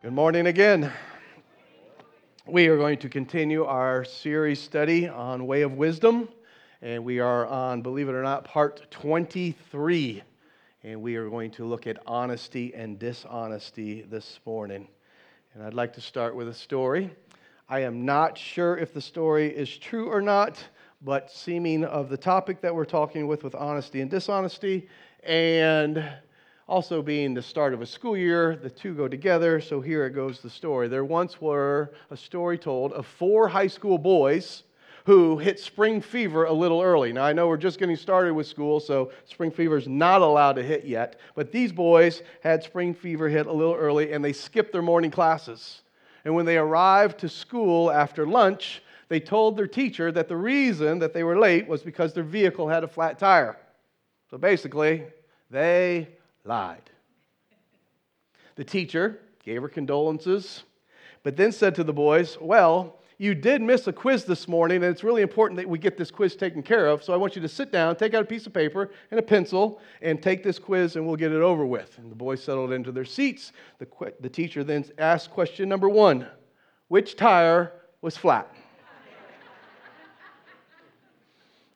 [0.00, 0.92] Good morning again.
[2.46, 6.28] We are going to continue our series study on Way of Wisdom,
[6.80, 10.22] and we are on, believe it or not, part 23.
[10.84, 14.86] And we are going to look at honesty and dishonesty this morning.
[15.52, 17.10] And I'd like to start with a story.
[17.68, 20.64] I am not sure if the story is true or not,
[21.02, 24.88] but seeming of the topic that we're talking with, with honesty and dishonesty,
[25.24, 26.08] and
[26.68, 29.58] also, being the start of a school year, the two go together.
[29.58, 30.86] So here it goes the story.
[30.86, 34.64] There once were a story told of four high school boys
[35.06, 37.10] who hit spring fever a little early.
[37.10, 40.56] Now, I know we're just getting started with school, so spring fever is not allowed
[40.56, 41.18] to hit yet.
[41.34, 45.10] But these boys had spring fever hit a little early and they skipped their morning
[45.10, 45.80] classes.
[46.26, 50.98] And when they arrived to school after lunch, they told their teacher that the reason
[50.98, 53.56] that they were late was because their vehicle had a flat tire.
[54.30, 55.04] So basically,
[55.50, 56.08] they
[56.48, 56.90] lied.
[58.56, 60.64] The teacher gave her condolences,
[61.22, 64.86] but then said to the boys, Well, you did miss a quiz this morning, and
[64.86, 67.02] it's really important that we get this quiz taken care of.
[67.02, 69.22] So I want you to sit down, take out a piece of paper and a
[69.22, 71.98] pencil, and take this quiz, and we'll get it over with.
[71.98, 73.52] And the boys settled into their seats.
[73.78, 73.88] The,
[74.20, 76.26] the teacher then asked question number one
[76.88, 78.52] Which tire was flat?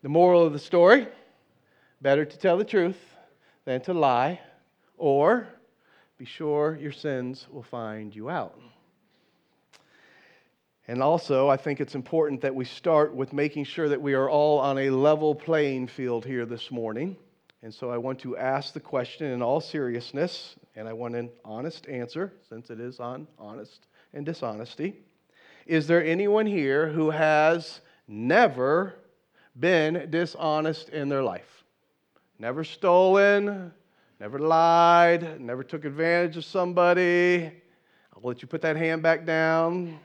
[0.02, 1.06] the moral of the story
[2.00, 2.98] better to tell the truth
[3.64, 4.40] than to lie
[5.02, 5.48] or
[6.16, 8.56] be sure your sins will find you out.
[10.86, 14.30] And also, I think it's important that we start with making sure that we are
[14.30, 17.16] all on a level playing field here this morning.
[17.64, 21.30] And so I want to ask the question in all seriousness, and I want an
[21.44, 25.00] honest answer since it is on honest and dishonesty.
[25.66, 28.94] Is there anyone here who has never
[29.58, 31.64] been dishonest in their life?
[32.38, 33.72] Never stolen,
[34.22, 37.50] never lied, never took advantage of somebody.
[38.14, 39.98] I'll let you put that hand back down.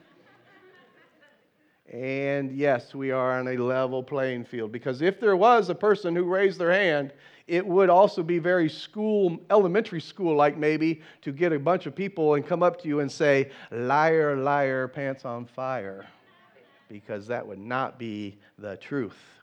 [1.92, 6.16] And yes, we are on a level playing field because if there was a person
[6.16, 7.12] who raised their hand,
[7.46, 11.94] it would also be very school, elementary school like maybe, to get a bunch of
[11.94, 16.04] people and come up to you and say, liar, liar, pants on fire,
[16.88, 19.37] because that would not be the truth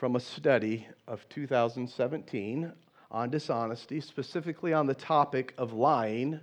[0.00, 2.72] from a study of 2017
[3.10, 6.40] on dishonesty, specifically on the topic of lying.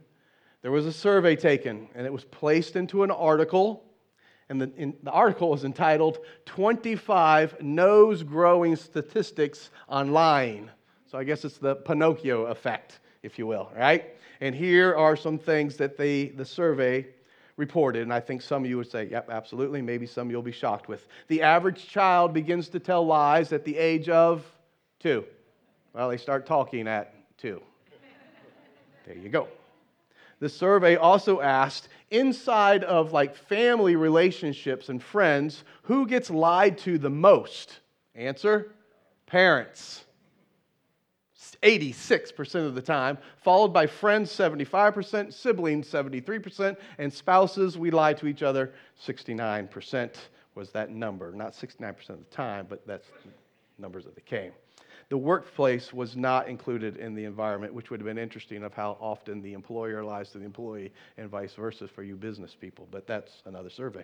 [0.62, 3.84] There was a survey taken, and it was placed into an article.
[4.48, 10.70] And the, in, the article was entitled 25 Nose Growing Statistics on Lying.
[11.12, 14.14] So I guess it's the Pinocchio effect, if you will, right?
[14.40, 17.08] And here are some things that they, the survey
[17.58, 19.82] reported, and I think some of you would say, yep, absolutely.
[19.82, 21.08] Maybe some you'll be shocked with.
[21.28, 24.46] The average child begins to tell lies at the age of
[25.00, 25.26] two.
[25.94, 27.62] Well, they start talking at two.
[29.06, 29.48] There you go.
[30.40, 36.98] The survey also asked inside of like family relationships and friends, who gets lied to
[36.98, 37.80] the most?
[38.14, 38.72] Answer
[39.26, 40.04] parents.
[41.64, 48.28] 86% of the time, followed by friends 75%, siblings 73%, and spouses, we lie to
[48.28, 48.74] each other
[49.06, 50.16] 69%
[50.56, 51.32] was that number.
[51.32, 53.08] Not 69% of the time, but that's
[53.78, 54.52] numbers that they came.
[55.10, 58.98] The workplace was not included in the environment, which would have been interesting of how
[59.00, 63.08] often the employer lies to the employee and vice versa for you business people, but
[63.08, 64.04] that's another survey.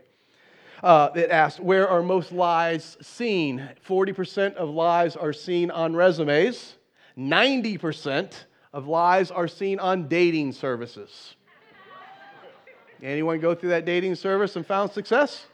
[0.81, 3.69] Uh, it asked, Where are most lies seen?
[3.85, 6.75] 40% of lies are seen on resumes.
[7.17, 8.33] 90%
[8.73, 11.35] of lies are seen on dating services.
[13.01, 15.45] Anyone go through that dating service and found success?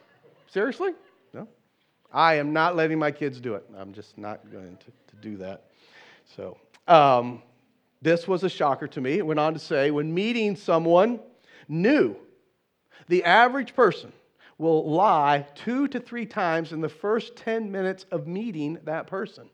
[0.48, 0.92] Seriously?
[1.34, 1.48] No?
[2.12, 3.64] I am not letting my kids do it.
[3.76, 5.64] I'm just not going to, to do that.
[6.36, 6.56] So,
[6.86, 7.42] um,
[8.02, 9.14] this was a shocker to me.
[9.14, 11.20] It went on to say when meeting someone
[11.68, 12.16] new,
[13.08, 14.12] the average person
[14.56, 19.50] will lie two to three times in the first 10 minutes of meeting that person.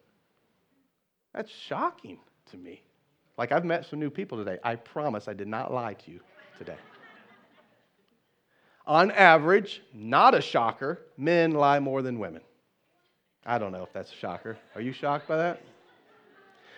[1.37, 2.19] That's shocking
[2.51, 2.83] to me.
[3.37, 4.59] Like, I've met some new people today.
[4.65, 6.21] I promise I did not lie to you
[6.57, 6.79] today.
[8.87, 12.41] On average, not a shocker, men lie more than women.
[13.45, 14.57] I don't know if that's a shocker.
[14.75, 15.61] Are you shocked by that?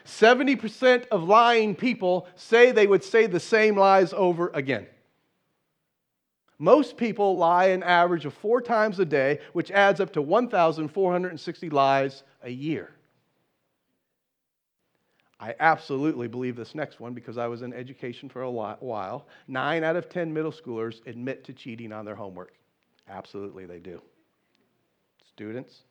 [0.05, 4.89] 70% of lying people say they would say the same lies over again.
[6.59, 11.71] Most people lie an average of four times a day, which adds up to 1,460
[11.71, 12.91] lies a year.
[15.41, 19.27] I absolutely believe this next one because I was in education for a while.
[19.47, 22.55] Nine out of 10 middle schoolers admit to cheating on their homework.
[23.09, 24.03] Absolutely, they do.
[25.29, 25.83] Students,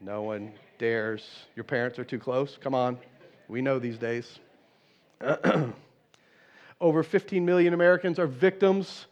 [0.00, 1.26] no one dares.
[1.56, 2.58] Your parents are too close.
[2.60, 2.98] Come on.
[3.48, 4.38] We know these days.
[6.80, 9.06] Over 15 million Americans are victims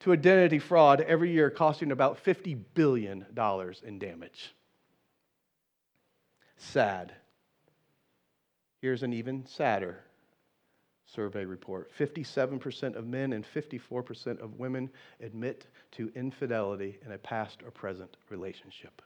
[0.00, 3.24] to identity fraud every year, costing about $50 billion
[3.84, 4.54] in damage.
[6.56, 7.12] Sad.
[8.82, 10.00] Here's an even sadder
[11.06, 14.90] survey report 57% of men and 54% of women
[15.20, 19.00] admit to infidelity in a past or present relationship.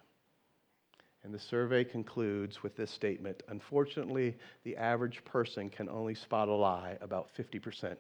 [1.25, 4.35] And the survey concludes with this statement Unfortunately,
[4.65, 7.97] the average person can only spot a lie about 50%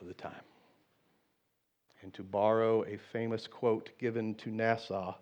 [0.00, 0.32] of the time.
[2.02, 5.14] And to borrow a famous quote given to NASA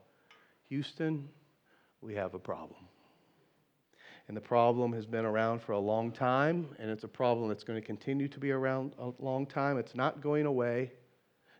[0.70, 1.28] Houston,
[2.00, 2.88] we have a problem.
[4.28, 7.64] And the problem has been around for a long time, and it's a problem that's
[7.64, 9.78] going to continue to be around a long time.
[9.78, 10.92] It's not going away,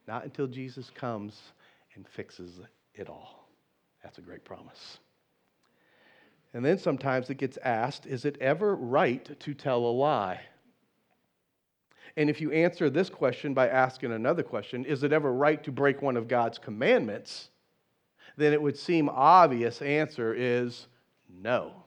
[0.06, 1.41] not until Jesus comes
[1.94, 2.61] and fixes
[2.94, 3.49] it all.
[4.03, 4.99] That's a great promise.
[6.55, 10.41] And then sometimes it gets asked is it ever right to tell a lie?
[12.17, 15.73] And if you answer this question by asking another question, is it ever right to
[15.73, 17.49] break one of God's commandments?
[18.37, 20.88] Then it would seem obvious answer is
[21.29, 21.81] no.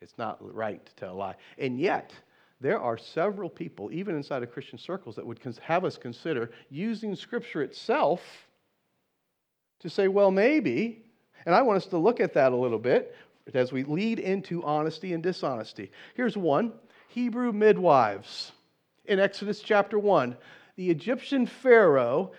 [0.00, 1.34] It's not right to tell a lie.
[1.58, 2.12] And yet,
[2.60, 7.14] there are several people, even inside of Christian circles, that would have us consider using
[7.14, 8.20] Scripture itself
[9.80, 11.04] to say, well, maybe.
[11.46, 13.14] And I want us to look at that a little bit
[13.54, 15.90] as we lead into honesty and dishonesty.
[16.14, 16.72] Here's one
[17.08, 18.52] Hebrew midwives.
[19.04, 20.36] In Exodus chapter 1,
[20.76, 22.32] the Egyptian Pharaoh,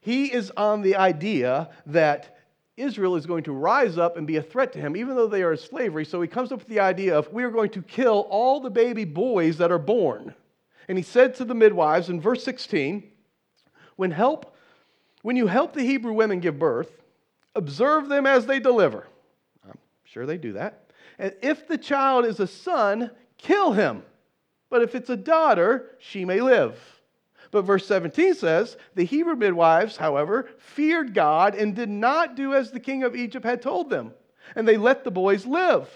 [0.00, 2.35] he is on the idea that
[2.76, 5.42] Israel is going to rise up and be a threat to him, even though they
[5.42, 6.04] are in slavery.
[6.04, 8.70] So he comes up with the idea of we are going to kill all the
[8.70, 10.34] baby boys that are born.
[10.88, 13.02] And he said to the midwives in verse 16,
[13.96, 14.54] when help,
[15.22, 17.02] when you help the Hebrew women give birth,
[17.54, 19.06] observe them as they deliver.
[19.66, 20.90] I'm sure they do that.
[21.18, 24.02] And if the child is a son, kill him.
[24.68, 26.78] But if it's a daughter, she may live.
[27.56, 32.70] But verse 17 says, The Hebrew midwives, however, feared God and did not do as
[32.70, 34.12] the king of Egypt had told them,
[34.54, 35.88] and they let the boys live.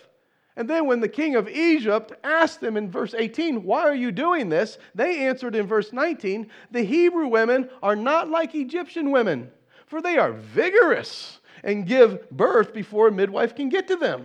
[0.57, 4.11] And then when the king of Egypt asked them in verse 18, Why are you
[4.11, 4.79] doing this?
[4.95, 9.51] They answered in verse 19, The Hebrew women are not like Egyptian women,
[9.85, 14.25] for they are vigorous and give birth before a midwife can get to them.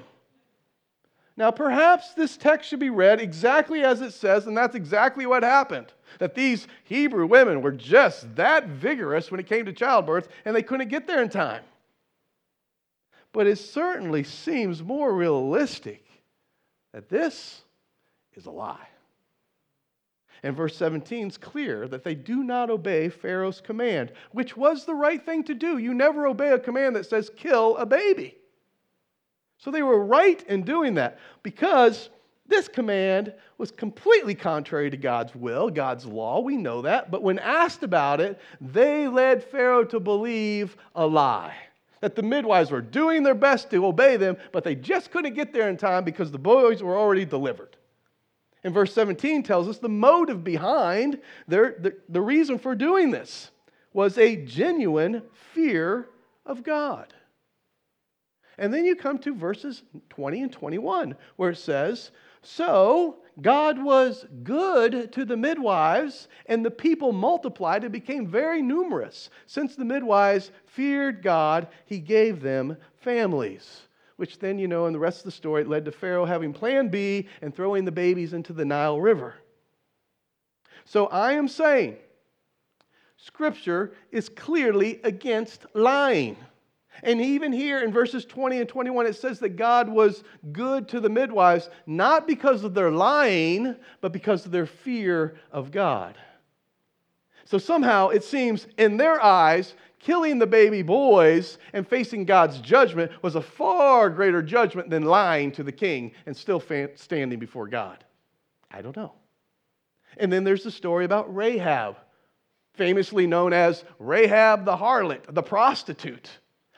[1.38, 5.44] Now, perhaps this text should be read exactly as it says, and that's exactly what
[5.44, 5.92] happened.
[6.20, 10.64] That these Hebrew women were just that vigorous when it came to childbirth, and they
[10.64, 11.64] couldn't get there in time.
[13.34, 16.06] But it certainly seems more realistic
[16.94, 17.62] that this
[18.36, 18.88] is a lie.
[20.42, 24.96] And verse 17 is clear that they do not obey Pharaoh's command, which was the
[24.96, 25.80] right thing to do.
[25.80, 28.38] You never obey a command that says, kill a baby.
[29.58, 32.10] So they were right in doing that because
[32.48, 36.40] this command was completely contrary to God's will, God's law.
[36.40, 37.10] We know that.
[37.10, 41.56] But when asked about it, they led Pharaoh to believe a lie
[42.02, 45.52] that the midwives were doing their best to obey them, but they just couldn't get
[45.52, 47.78] there in time because the boys were already delivered.
[48.64, 53.50] And verse 17 tells us the motive behind their, the, the reason for doing this
[53.92, 55.24] was a genuine
[55.54, 56.08] fear
[56.46, 57.12] of God.
[58.58, 62.12] And then you come to verses 20 and 21, where it says,
[62.42, 69.30] So God was good to the midwives, and the people multiplied and became very numerous.
[69.46, 73.82] Since the midwives feared God, he gave them families.
[74.16, 76.54] Which then, you know, in the rest of the story, it led to Pharaoh having
[76.54, 79.36] plan B and throwing the babies into the Nile River.
[80.86, 81.98] So I am saying,
[83.18, 86.38] Scripture is clearly against lying.
[87.04, 91.00] And even here in verses 20 and 21, it says that God was good to
[91.00, 96.18] the midwives, not because of their lying, but because of their fear of God.
[97.46, 103.12] So somehow it seems in their eyes, killing the baby boys and facing God's judgment
[103.22, 106.64] was a far greater judgment than lying to the king and still
[106.96, 108.04] standing before God.
[108.72, 109.14] I don't know.
[110.18, 111.98] And then there's the story about Rahab,
[112.74, 116.30] famously known as Rahab the harlot, the prostitute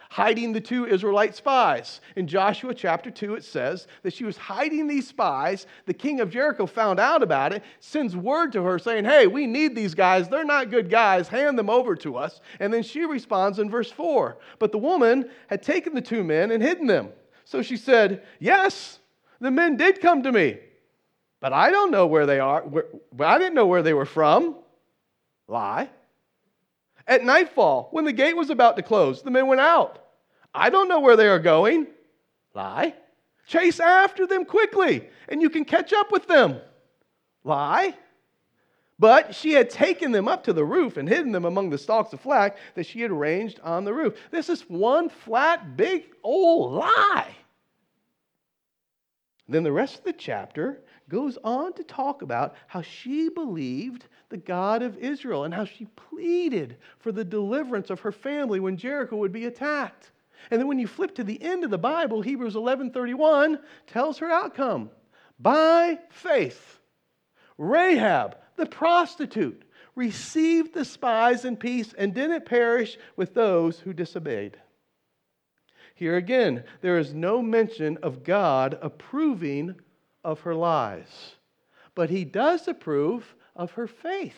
[0.10, 2.02] hiding the two Israelite spies.
[2.16, 5.68] In Joshua chapter 2, it says that she was hiding these spies.
[5.86, 9.48] The king of Jericho found out about it, sends word to her saying, Hey, we
[9.48, 10.30] need these guys.
[10.30, 11.28] They're not good guys.
[11.28, 12.42] Hand them over to us.
[12.60, 16.52] And then she responds in verse 4 But the woman had taken the two men
[16.52, 17.10] and hidden them.
[17.46, 19.00] So she said, Yes,
[19.40, 20.58] the men did come to me,
[21.40, 22.66] but I don't know where they are.
[23.20, 24.56] I didn't know where they were from.
[25.48, 25.90] Lie.
[27.08, 30.00] At nightfall, when the gate was about to close, the men went out.
[30.54, 31.88] I don't know where they are going.
[32.54, 32.94] Lie.
[33.48, 36.60] Chase after them quickly, and you can catch up with them.
[37.46, 37.96] Lie.
[39.00, 42.12] But she had taken them up to the roof and hidden them among the stalks
[42.14, 44.18] of flax that she had arranged on the roof.
[44.32, 47.36] This is one flat, big old lie.
[49.48, 54.38] Then the rest of the chapter goes on to talk about how she believed the
[54.38, 59.16] God of Israel and how she pleaded for the deliverance of her family when Jericho
[59.18, 60.12] would be attacked.
[60.52, 64.30] And then when you flip to the end of the Bible, Hebrews 11:31 tells her
[64.30, 64.90] outcome.
[65.40, 66.80] By faith,
[67.58, 69.64] Rahab, the prostitute,
[69.96, 74.60] received the spies in peace and didn't perish with those who disobeyed.
[75.96, 79.76] Here again, there is no mention of God approving
[80.28, 81.36] of her lies,
[81.96, 84.36] but he does approve of her faith.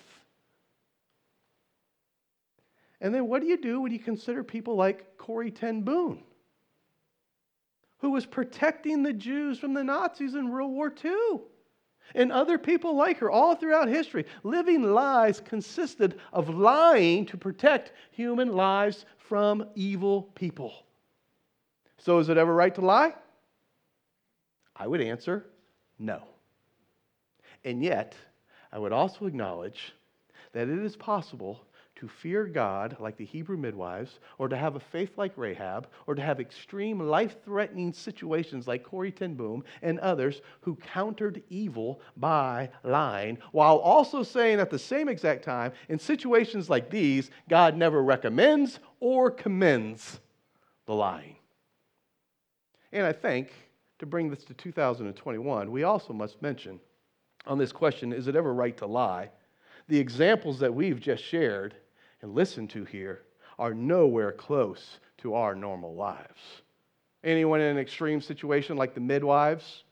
[3.02, 6.22] And then what do you do when you consider people like Corrie Ten Boom,
[7.98, 11.40] who was protecting the Jews from the Nazis in World War II?
[12.14, 14.26] And other people like her all throughout history.
[14.44, 20.86] Living lies consisted of lying to protect human lives from evil people.
[21.98, 23.16] So, is it ever right to lie?
[24.76, 25.46] I would answer
[26.00, 26.24] no.
[27.64, 28.16] And yet,
[28.72, 29.94] I would also acknowledge
[30.54, 31.62] that it is possible
[31.96, 36.16] to fear God like the Hebrew midwives, or to have a faith like Rahab, or
[36.16, 42.00] to have extreme life threatening situations like Corrie Ten Boom and others who countered evil
[42.16, 47.76] by lying, while also saying at the same exact time, in situations like these, God
[47.76, 50.22] never recommends or commends
[50.86, 51.36] the lying.
[52.94, 53.52] And I think
[54.00, 56.80] to bring this to 2021, we also must mention
[57.46, 59.30] on this question is it ever right to lie?
[59.88, 61.76] The examples that we've just shared
[62.22, 63.24] and listened to here
[63.58, 66.40] are nowhere close to our normal lives.
[67.24, 69.84] Anyone in an extreme situation like the midwives?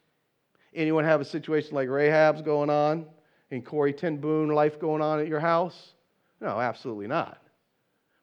[0.73, 3.05] Anyone have a situation like Rahab's going on
[3.51, 5.93] and Corrie Ten Boom life going on at your house?
[6.39, 7.41] No, absolutely not.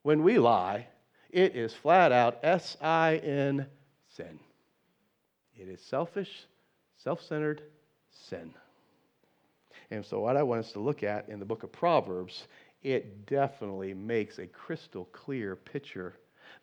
[0.03, 0.87] When we lie,
[1.31, 3.67] it is flat out S I N
[4.09, 4.39] sin.
[5.57, 6.47] It is selfish,
[6.97, 7.63] self centered
[8.11, 8.53] sin.
[9.91, 12.47] And so, what I want us to look at in the book of Proverbs,
[12.83, 16.15] it definitely makes a crystal clear picture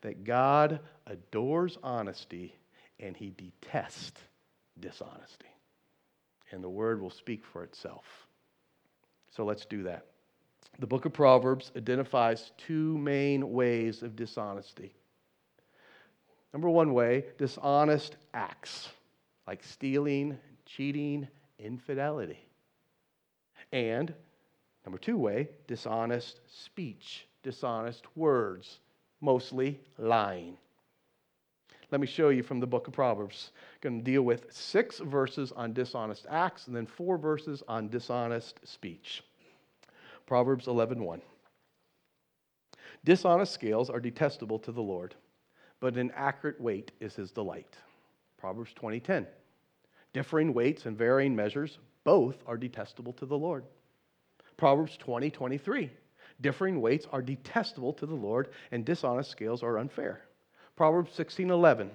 [0.01, 2.55] that God adores honesty
[2.99, 4.19] and he detests
[4.79, 5.45] dishonesty.
[6.51, 8.05] And the word will speak for itself.
[9.29, 10.05] So, let's do that.
[10.79, 14.95] The book of Proverbs identifies two main ways of dishonesty
[16.53, 18.89] Number one way, dishonest acts
[19.47, 21.27] like stealing, cheating,
[21.59, 22.39] infidelity.
[23.71, 24.13] And
[24.85, 28.79] number two way, dishonest speech, dishonest words,
[29.21, 30.57] mostly lying.
[31.89, 33.51] Let me show you from the book of Proverbs.
[33.55, 37.89] I'm going to deal with six verses on dishonest acts and then four verses on
[37.89, 39.23] dishonest speech.
[40.25, 41.21] Proverbs 11:1.
[43.03, 45.15] Dishonest scales are detestable to the Lord
[45.81, 47.75] but an accurate weight is his delight.
[48.37, 49.27] Proverbs 20:10.
[50.13, 53.65] Differing weights and varying measures, both are detestable to the Lord.
[54.55, 55.89] Proverbs 20:23.
[56.39, 60.21] Differing weights are detestable to the Lord, and dishonest scales are unfair.
[60.75, 61.91] Proverbs 16:11.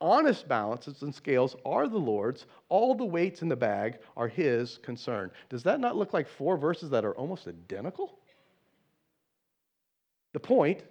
[0.00, 2.46] Honest balances and scales are the Lord's.
[2.68, 5.32] All the weights in the bag are his concern.
[5.48, 8.18] Does that not look like four verses that are almost identical?
[10.32, 10.84] The point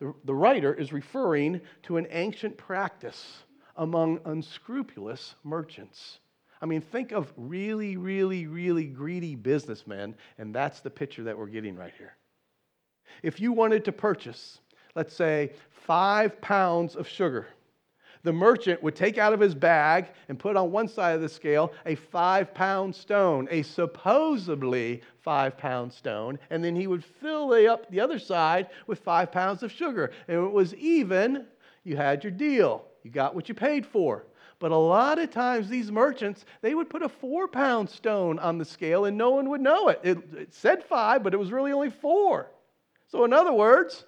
[0.00, 3.42] the, writer is referring to an ancient practice
[3.76, 6.20] among unscrupulous merchants.
[6.60, 11.46] I mean, think of really, really, really greedy businessmen, and that's the picture that we're
[11.46, 12.16] getting right here.
[13.22, 14.60] If you wanted to purchase,
[14.94, 17.46] let's say, five pounds of sugar,
[18.28, 21.28] the merchant would take out of his bag and put on one side of the
[21.30, 27.54] scale a five pound stone, a supposedly five pound stone, and then he would fill
[27.70, 30.12] up the other side with five pounds of sugar.
[30.28, 31.46] And it was even,
[31.84, 32.84] you had your deal.
[33.02, 34.26] You got what you paid for.
[34.58, 38.58] But a lot of times, these merchants, they would put a four pound stone on
[38.58, 40.00] the scale and no one would know it.
[40.02, 40.18] it.
[40.36, 42.50] It said five, but it was really only four.
[43.06, 44.04] So, in other words,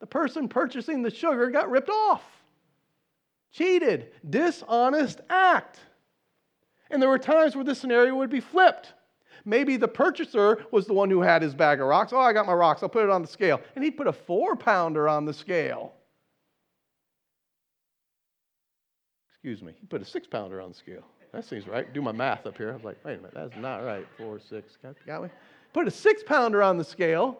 [0.00, 2.24] the person purchasing the sugar got ripped off
[3.52, 5.78] cheated, dishonest act.
[6.90, 8.94] And there were times where this scenario would be flipped.
[9.44, 12.12] Maybe the purchaser was the one who had his bag of rocks.
[12.12, 12.82] Oh, I got my rocks.
[12.82, 13.60] I'll put it on the scale.
[13.74, 15.94] And he'd put a four pounder on the scale.
[19.30, 19.74] Excuse me.
[19.80, 21.02] He put a six pounder on the scale.
[21.32, 21.92] That seems right.
[21.92, 22.70] Do my math up here.
[22.70, 23.32] I was like, wait a minute.
[23.34, 24.06] That's not right.
[24.18, 24.76] Four, six.
[24.82, 25.30] Got, got me?
[25.72, 27.38] Put a six pounder on the scale.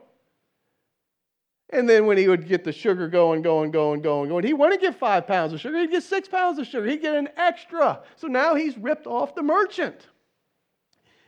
[1.72, 4.82] And then when he would get the sugar going, going, going, going, going, he wouldn't
[4.82, 5.78] get five pounds of sugar.
[5.78, 6.86] He'd get six pounds of sugar.
[6.86, 8.02] He'd get an extra.
[8.16, 10.06] So now he's ripped off the merchant.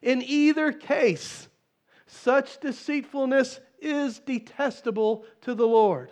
[0.03, 1.49] In either case,
[2.07, 6.11] Such deceitfulness is detestable to the Lord.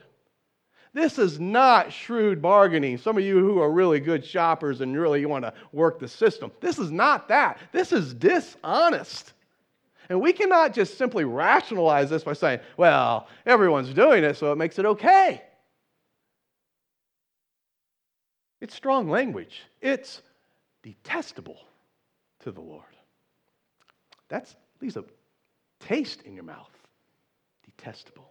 [0.94, 2.98] This is not shrewd bargaining.
[2.98, 6.52] Some of you who are really good shoppers and really want to work the system,
[6.60, 7.58] this is not that.
[7.72, 9.32] This is dishonest.
[10.12, 14.57] And we cannot just simply rationalize this by saying, well, everyone's doing it, so it
[14.57, 15.40] makes it okay.
[18.61, 19.62] It's strong language.
[19.81, 20.21] It's
[20.83, 21.57] detestable
[22.40, 22.85] to the Lord.
[24.28, 25.04] That's leaves a
[25.81, 26.76] taste in your mouth.
[27.64, 28.31] Detestable.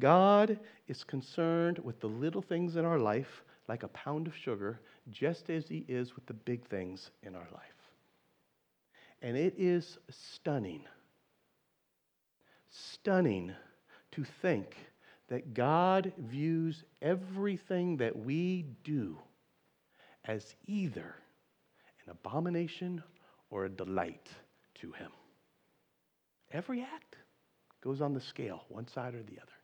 [0.00, 0.58] God
[0.88, 4.80] is concerned with the little things in our life, like a pound of sugar,
[5.12, 7.77] just as He is with the big things in our life.
[9.20, 10.84] And it is stunning,
[12.70, 13.52] stunning
[14.12, 14.76] to think
[15.28, 19.18] that God views everything that we do
[20.24, 21.14] as either
[22.06, 23.02] an abomination
[23.50, 24.28] or a delight
[24.76, 25.10] to Him.
[26.52, 27.16] Every act
[27.82, 29.57] goes on the scale, one side or the other.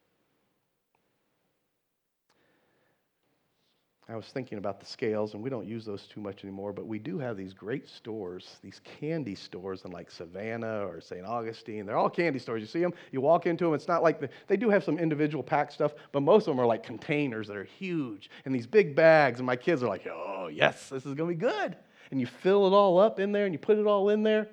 [4.06, 6.86] I was thinking about the scales, and we don't use those too much anymore, but
[6.86, 11.24] we do have these great stores, these candy stores in like Savannah or St.
[11.24, 11.86] Augustine.
[11.86, 12.60] They're all candy stores.
[12.60, 14.98] You see them, you walk into them, it's not like the, they do have some
[14.98, 18.66] individual pack stuff, but most of them are like containers that are huge and these
[18.66, 19.40] big bags.
[19.40, 21.74] And my kids are like, oh, yes, this is going to be good.
[22.10, 24.48] And you fill it all up in there and you put it all in there.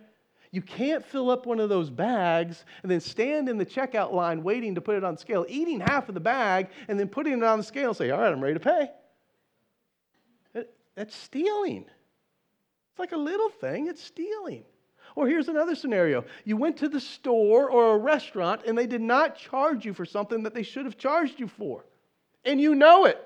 [0.51, 4.43] You can't fill up one of those bags and then stand in the checkout line
[4.43, 7.43] waiting to put it on scale, eating half of the bag, and then putting it
[7.43, 8.89] on the scale and say, all right, I'm ready to pay.
[11.01, 11.85] That's stealing.
[12.91, 14.63] It's like a little thing, it's stealing.
[15.15, 19.01] Or here's another scenario you went to the store or a restaurant and they did
[19.01, 21.85] not charge you for something that they should have charged you for,
[22.45, 23.17] and you know it.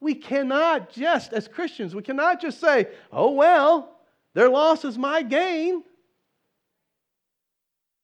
[0.00, 3.98] We cannot just, as Christians, we cannot just say, oh, well,
[4.34, 5.82] their loss is my gain.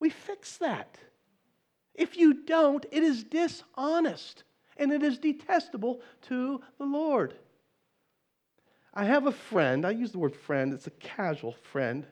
[0.01, 0.97] We fix that.
[1.95, 4.45] If you don't, it is dishonest
[4.79, 7.35] and it is detestable to the Lord.
[8.95, 12.07] I have a friend, I use the word friend, it's a casual friend.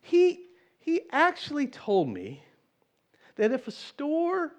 [0.00, 0.46] He,
[0.78, 2.42] he actually told me
[3.36, 4.52] that if a store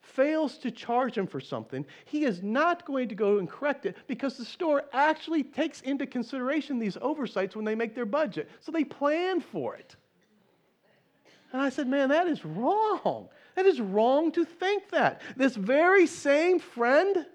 [0.00, 3.96] fails to charge him for something, he is not going to go and correct it
[4.06, 8.50] because the store actually takes into consideration these oversights when they make their budget.
[8.60, 9.96] So they plan for it.
[11.52, 13.28] And I said, man, that is wrong.
[13.56, 15.22] That is wrong to think that.
[15.36, 17.26] This very same friend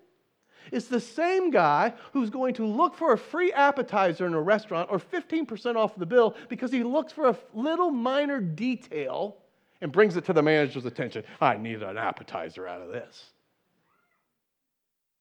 [0.72, 4.90] is the same guy who's going to look for a free appetizer in a restaurant
[4.92, 9.38] or 15% off the bill because he looks for a little minor detail
[9.82, 11.24] and brings it to the manager's attention.
[11.40, 13.32] I need an appetizer out of this.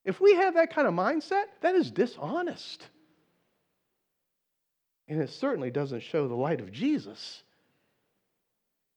[0.04, 2.86] If we have that kind of mindset, that is dishonest.
[5.08, 7.42] And it certainly doesn't show the light of Jesus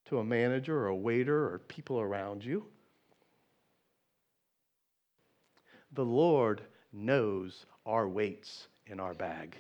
[0.06, 2.66] to a manager or a waiter or people around you.
[5.93, 6.62] The Lord
[6.93, 9.56] knows our weights in our bag,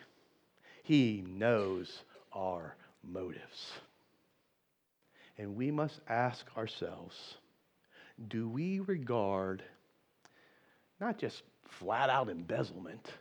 [0.83, 3.71] He knows our motives.
[5.37, 7.15] And we must ask ourselves
[8.27, 9.63] do we regard
[10.99, 11.41] not just
[11.79, 13.11] flat out embezzlement,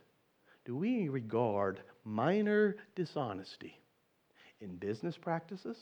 [0.65, 3.79] do we regard minor dishonesty
[4.61, 5.79] in business practices,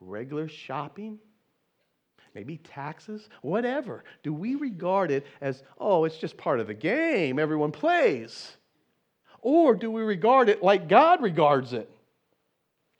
[0.00, 1.18] regular shopping?
[2.34, 4.04] Maybe taxes, whatever.
[4.22, 8.56] Do we regard it as, oh, it's just part of the game, everyone plays?
[9.40, 11.90] Or do we regard it like God regards it?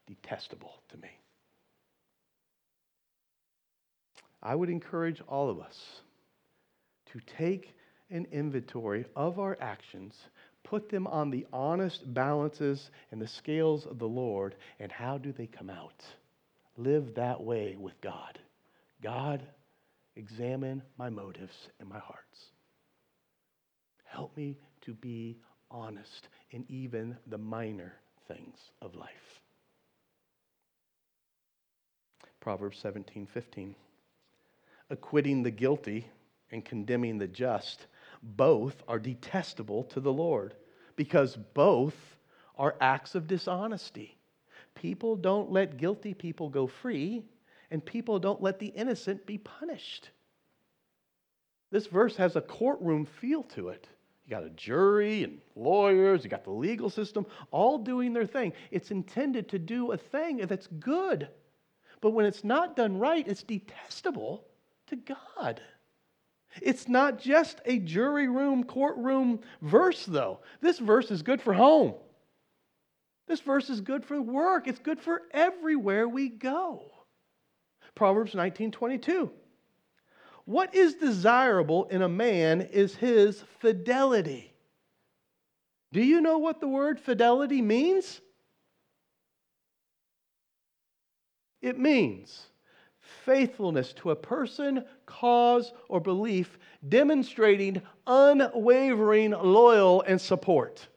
[0.07, 1.09] Detestable to me.
[4.43, 6.03] I would encourage all of us
[7.13, 7.75] to take
[8.11, 10.15] an inventory of our actions,
[10.63, 15.33] put them on the honest balances and the scales of the Lord, and how do
[15.33, 16.05] they come out?
[16.77, 18.39] Live that way with God.
[19.05, 19.43] God,
[20.17, 22.47] examine my motives and my hearts.
[24.05, 25.37] Help me to be
[25.71, 27.93] honest in even the minor
[28.27, 29.11] things of life.
[32.41, 33.75] Proverbs 17 15.
[34.89, 36.07] Acquitting the guilty
[36.51, 37.87] and condemning the just,
[38.23, 40.55] both are detestable to the Lord
[40.97, 41.97] because both
[42.57, 44.17] are acts of dishonesty.
[44.75, 47.25] People don't let guilty people go free
[47.75, 50.11] and people don't let the innocent be punished.
[51.73, 53.89] This verse has a courtroom feel to it.
[54.25, 58.53] You got a jury and lawyers, you got the legal system, all doing their thing.
[58.71, 61.27] It's intended to do a thing that's good.
[62.01, 64.45] But when it's not done right, it's detestable
[64.87, 65.61] to God.
[66.63, 70.39] It's not just a jury room, courtroom verse, though.
[70.61, 71.95] This verse is good for home.
[73.27, 76.94] This verse is good for work, it's good for everywhere we go.
[77.95, 79.31] Proverbs 19:22.
[80.45, 84.53] What is desirable in a man is his fidelity.
[85.93, 88.21] Do you know what the word fidelity means?
[91.63, 92.49] It means
[93.25, 100.89] faithfulness to a person, cause, or belief, demonstrating unwavering loyal and support.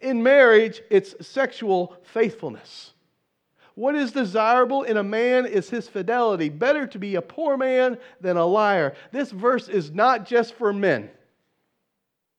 [0.00, 2.93] In marriage, it's sexual faithfulness.
[3.74, 6.48] What is desirable in a man is his fidelity.
[6.48, 8.94] Better to be a poor man than a liar.
[9.10, 11.10] This verse is not just for men.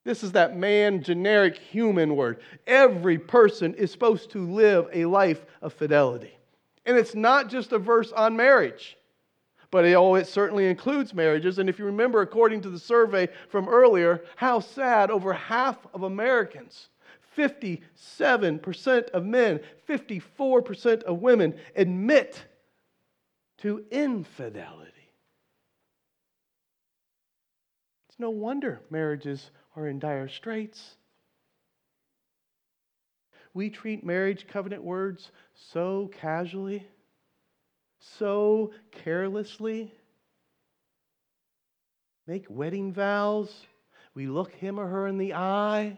[0.06, 2.40] This is that man generic human word.
[2.68, 6.38] Every person is supposed to live a life of fidelity.
[6.86, 8.98] And it's not just a verse on marriage,
[9.72, 11.58] but it, oh, it certainly includes marriages.
[11.58, 16.04] And if you remember, according to the survey from earlier, how sad over half of
[16.04, 16.90] Americans
[17.36, 22.44] 57% of men, 54% of women admit
[23.60, 24.92] to infidelity.
[28.10, 30.96] It's no wonder marriages are in dire straits.
[33.54, 36.86] We treat marriage covenant words so casually,
[38.00, 39.94] so carelessly.
[42.28, 43.54] Make wedding vows.
[44.14, 45.98] We look him or her in the eye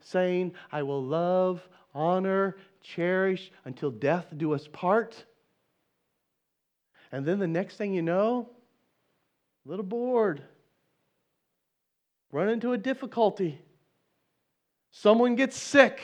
[0.00, 5.24] saying, I will love, honor, cherish until death do us part.
[7.12, 8.48] And then the next thing you know,
[9.64, 10.42] a little bored,
[12.32, 13.60] run into a difficulty,
[14.90, 16.00] someone gets sick.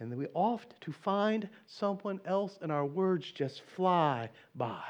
[0.00, 4.84] And then we oft to find someone else, and our words just fly by.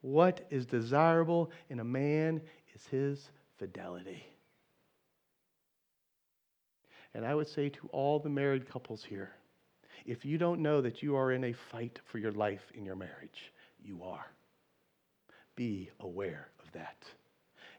[0.00, 2.40] What is desirable in a man
[2.74, 4.24] is his fidelity.
[7.18, 9.32] And I would say to all the married couples here
[10.06, 12.94] if you don't know that you are in a fight for your life in your
[12.94, 13.52] marriage,
[13.82, 14.24] you are.
[15.56, 17.02] Be aware of that.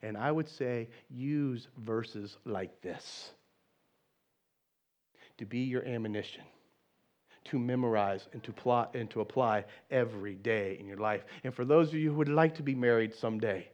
[0.02, 3.32] And I would say use verses like this
[5.38, 6.44] to be your ammunition,
[7.46, 11.24] to memorize and to plot and to apply every day in your life.
[11.46, 13.70] And for those of you who would like to be married someday,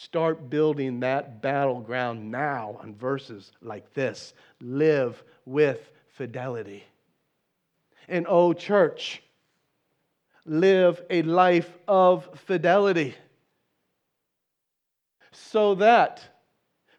[0.00, 4.32] Start building that battleground now on verses like this.
[4.60, 6.84] Live with fidelity.
[8.06, 9.20] And oh, church,
[10.46, 13.16] live a life of fidelity
[15.32, 16.22] so that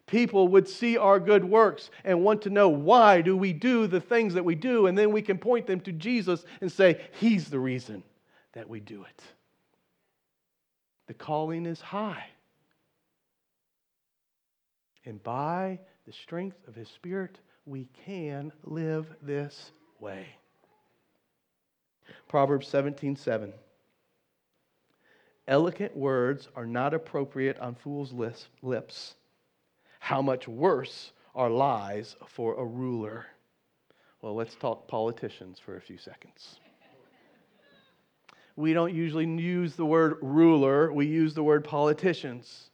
[0.06, 4.00] people would see our good works and want to know why do we do the
[4.02, 4.88] things that we do.
[4.88, 8.02] And then we can point them to Jesus and say he's the reason
[8.52, 9.22] that we do it.
[11.06, 12.26] The calling is high
[15.04, 20.26] and by the strength of His Spirit, we can live this way.
[22.28, 23.52] Proverbs 17 7.
[25.48, 28.12] Eloquent words are not appropriate on fools'
[28.62, 29.14] lips.
[29.98, 33.26] How much worse are lies for a ruler?
[34.22, 36.60] Well, let's talk politicians for a few seconds.
[38.56, 42.69] We don't usually use the word ruler, we use the word politicians.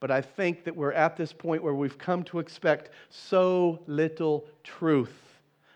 [0.00, 4.46] But I think that we're at this point where we've come to expect so little
[4.62, 5.14] truth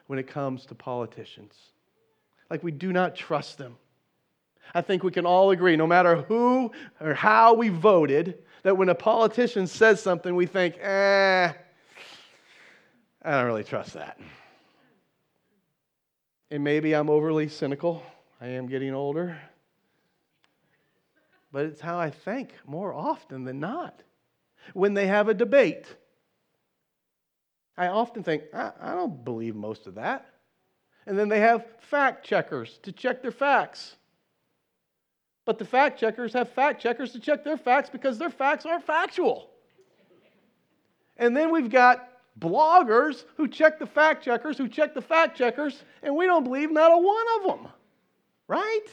[0.06, 1.54] when it comes to politicians.
[2.48, 3.76] Like we do not trust them.
[4.74, 8.88] I think we can all agree, no matter who or how we voted, that when
[8.88, 11.52] a politician says something, we think, eh,
[13.22, 14.18] I don't really trust that.
[16.50, 18.04] And maybe I'm overly cynical.
[18.40, 19.36] I am getting older.
[21.50, 24.02] But it's how I think more often than not
[24.74, 25.86] when they have a debate.
[27.76, 30.26] I often think, I, I don't believe most of that.
[31.06, 33.96] And then they have fact checkers to check their facts.
[35.44, 38.84] But the fact checkers have fact checkers to check their facts because their facts aren't
[38.84, 39.50] factual.
[41.16, 45.82] And then we've got bloggers who check the fact checkers, who check the fact checkers,
[46.02, 47.72] and we don't believe not a one of them.
[48.46, 48.86] Right?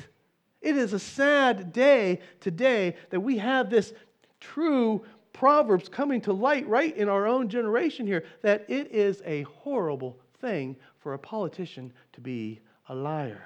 [0.61, 3.93] It is a sad day today that we have this
[4.39, 9.43] true Proverbs coming to light right in our own generation here that it is a
[9.43, 13.43] horrible thing for a politician to be a liar.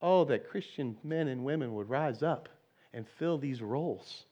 [0.00, 2.48] Oh, that Christian men and women would rise up
[2.92, 4.24] and fill these roles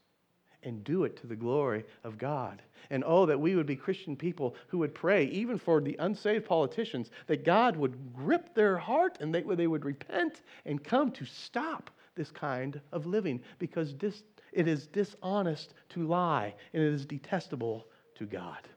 [0.63, 2.61] and do it to the glory of God.
[2.89, 6.45] And oh, that we would be Christian people who would pray, even for the unsaved
[6.45, 11.25] politicians, that God would grip their heart and they, they would repent and come to
[11.25, 14.23] stop this kind of living because this
[14.55, 18.67] it is dishonest to lie, and it is detestable to God.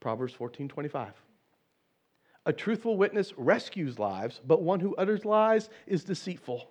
[0.00, 1.12] Proverbs 14 25.
[2.46, 6.68] A truthful witness rescues lives, but one who utters lies is deceitful.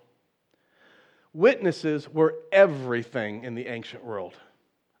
[1.34, 4.32] Witnesses were everything in the ancient world.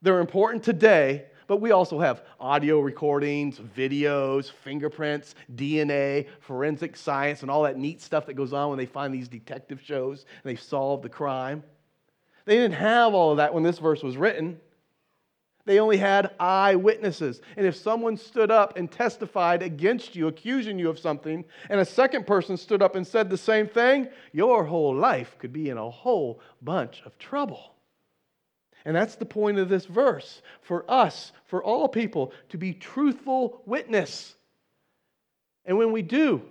[0.02, 7.50] They're important today, but we also have audio recordings, videos, fingerprints, DNA, forensic science, and
[7.50, 10.56] all that neat stuff that goes on when they find these detective shows and they
[10.56, 11.62] solve the crime.
[12.46, 14.60] They didn't have all of that when this verse was written.
[15.66, 17.40] They only had eyewitnesses.
[17.56, 21.84] And if someone stood up and testified against you, accusing you of something, and a
[21.84, 25.76] second person stood up and said the same thing, your whole life could be in
[25.76, 27.74] a whole bunch of trouble.
[28.84, 33.60] And that's the point of this verse for us, for all people, to be truthful
[33.66, 34.36] witness.
[35.64, 36.42] And when we do,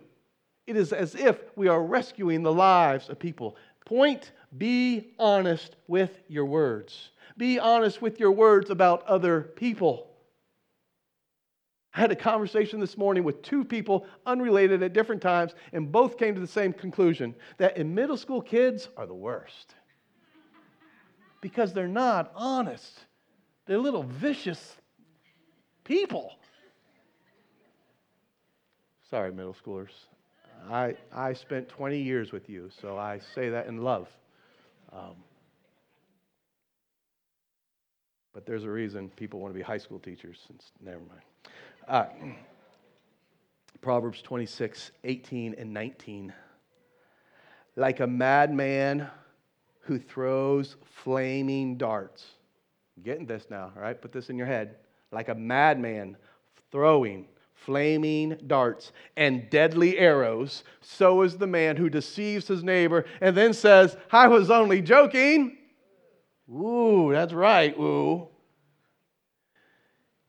[0.67, 3.55] it is as if we are rescuing the lives of people.
[3.85, 7.09] Point be honest with your words.
[7.37, 10.07] Be honest with your words about other people.
[11.93, 16.17] I had a conversation this morning with two people unrelated at different times, and both
[16.17, 19.75] came to the same conclusion that in middle school kids are the worst
[21.41, 23.05] because they're not honest.
[23.65, 24.75] They're little vicious
[25.83, 26.33] people.
[29.09, 29.91] Sorry, middle schoolers.
[30.69, 34.09] I, I spent 20 years with you, so I say that in love.
[34.95, 35.15] Um,
[38.33, 40.39] but there's a reason people want to be high school teachers.
[40.47, 41.21] Since, never mind.
[41.87, 42.05] Uh,
[43.81, 46.33] Proverbs 26, 18, and 19.
[47.75, 49.07] Like a madman
[49.81, 52.25] who throws flaming darts.
[53.03, 54.01] getting this now, all right?
[54.01, 54.77] Put this in your head.
[55.11, 56.17] Like a madman
[56.71, 63.35] throwing flaming darts and deadly arrows, so is the man who deceives his neighbor and
[63.35, 65.57] then says, I was only joking.
[66.49, 68.27] Ooh, that's right, ooh.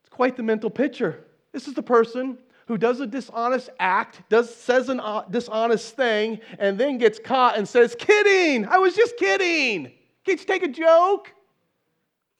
[0.01, 1.23] It's quite the mental picture.
[1.51, 6.39] This is the person who does a dishonest act, does, says a uh, dishonest thing,
[6.59, 9.91] and then gets caught and says, Kidding, I was just kidding.
[10.25, 11.31] Can't you take a joke?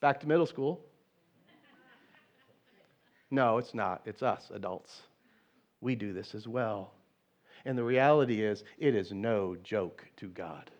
[0.01, 0.86] Back to middle school.
[3.29, 4.01] No, it's not.
[4.05, 5.01] It's us, adults.
[5.81, 6.93] We do this as well.
[7.65, 10.71] And the reality is, it is no joke to God.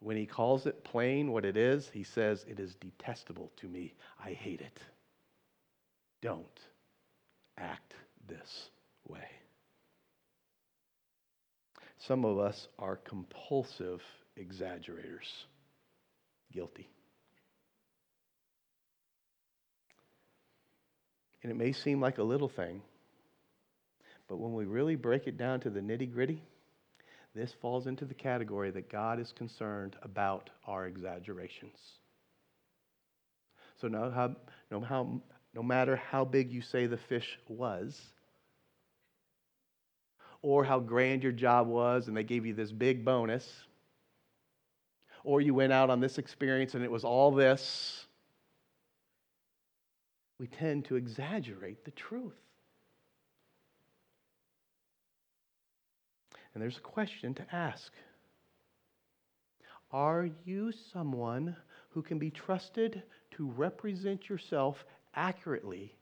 [0.00, 3.94] When He calls it plain what it is, He says, It is detestable to me.
[4.24, 4.80] I hate it.
[6.22, 6.60] Don't
[7.58, 7.94] act
[8.26, 8.70] this
[9.06, 9.28] way.
[11.98, 14.02] Some of us are compulsive
[14.36, 15.46] exaggerators.
[16.52, 16.88] Guilty.
[21.46, 22.82] And it may seem like a little thing,
[24.26, 26.42] but when we really break it down to the nitty gritty,
[27.36, 31.78] this falls into the category that God is concerned about our exaggerations.
[33.80, 34.34] So, no, how,
[34.72, 35.20] no, how,
[35.54, 37.96] no matter how big you say the fish was,
[40.42, 43.48] or how grand your job was and they gave you this big bonus,
[45.22, 48.05] or you went out on this experience and it was all this,
[50.38, 52.34] we tend to exaggerate the truth.
[56.54, 57.92] And there's a question to ask
[59.90, 61.56] Are you someone
[61.90, 65.94] who can be trusted to represent yourself accurately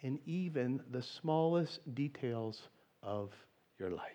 [0.00, 2.60] in even the smallest details
[3.02, 3.30] of
[3.78, 4.08] your life?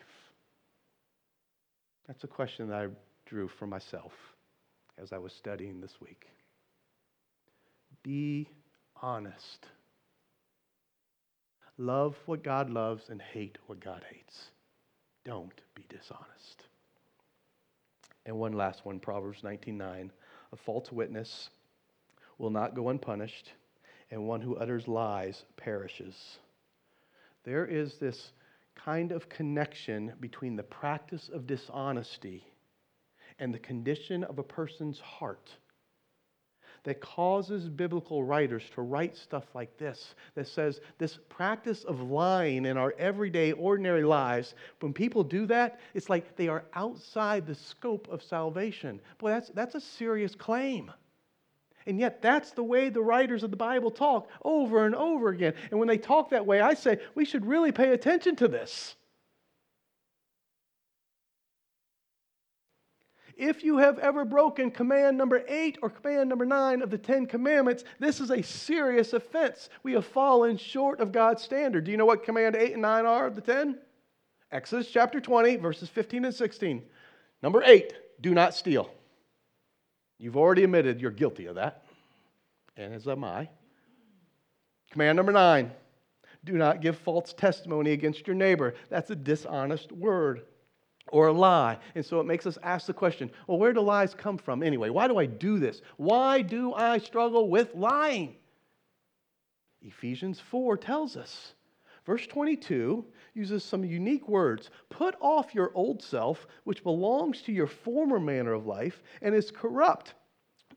[2.07, 2.87] That's a question that I
[3.25, 4.11] drew for myself
[4.97, 6.25] as I was studying this week.
[8.03, 8.49] Be
[9.01, 9.67] honest.
[11.77, 14.51] Love what God loves and hate what God hates.
[15.23, 16.63] Don't be dishonest.
[18.25, 20.11] And one last one, Proverbs 19:9.
[20.51, 21.49] A false witness
[22.37, 23.53] will not go unpunished,
[24.11, 26.39] and one who utters lies perishes.
[27.43, 28.31] There is this
[28.75, 32.43] kind of connection between the practice of dishonesty
[33.39, 35.55] and the condition of a person's heart
[36.87, 42.65] that causes biblical writers to write stuff like this that says this practice of lying
[42.65, 47.53] in our everyday, ordinary lives, when people do that, it's like they are outside the
[47.53, 49.01] scope of salvation.
[49.17, 50.89] Boy, that's, that's a serious claim.
[51.87, 55.55] And yet, that's the way the writers of the Bible talk over and over again.
[55.71, 58.95] And when they talk that way, I say we should really pay attention to this.
[63.37, 67.27] If you have ever broken command number eight or command number nine of the Ten
[67.27, 69.69] Commandments, this is a serious offense.
[69.83, 71.83] We have fallen short of God's standard.
[71.83, 73.77] Do you know what command eight and nine are of the ten?
[74.51, 76.81] Exodus chapter 20, verses 15 and 16.
[77.43, 78.89] Number eight, do not steal.
[80.17, 81.83] You've already admitted you're guilty of that,
[82.75, 83.49] and as am I.
[84.89, 85.71] Command number nine,
[86.43, 88.73] Do not give false testimony against your neighbor.
[88.89, 90.41] That's a dishonest word
[91.11, 91.77] or a lie.
[91.95, 94.89] And so it makes us ask the question well, where do lies come from anyway?
[94.89, 95.81] Why do I do this?
[95.97, 98.35] Why do I struggle with lying?
[99.81, 101.53] Ephesians 4 tells us.
[102.05, 104.69] Verse 22 uses some unique words.
[104.89, 109.51] Put off your old self, which belongs to your former manner of life and is
[109.51, 110.13] corrupt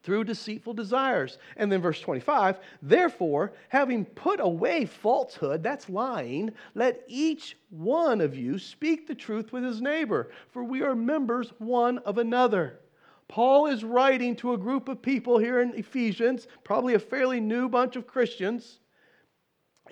[0.03, 1.39] through deceitful desires.
[1.57, 8.37] And then verse 25, therefore, having put away falsehood, that's lying, let each one of
[8.37, 12.81] you speak the truth with his neighbor, for we are members one of another.
[13.29, 17.69] Paul is writing to a group of people here in Ephesians, probably a fairly new
[17.69, 18.81] bunch of Christians.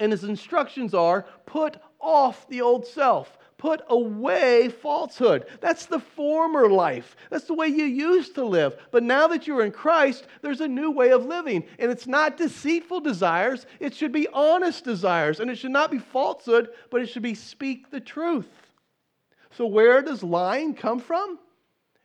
[0.00, 3.38] And his instructions are put off the old self.
[3.58, 5.46] Put away falsehood.
[5.60, 7.16] That's the former life.
[7.28, 8.76] That's the way you used to live.
[8.92, 11.64] But now that you're in Christ, there's a new way of living.
[11.80, 15.40] And it's not deceitful desires, it should be honest desires.
[15.40, 18.48] And it should not be falsehood, but it should be speak the truth.
[19.50, 21.40] So, where does lying come from?